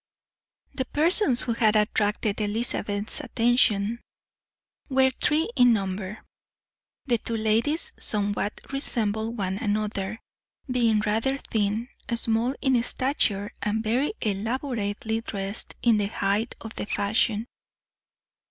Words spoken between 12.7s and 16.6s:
stature, and very elaborately dressed in the height